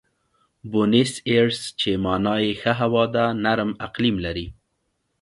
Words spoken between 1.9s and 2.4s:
مانا